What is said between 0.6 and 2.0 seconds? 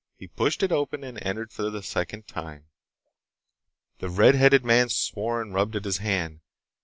it open and entered for the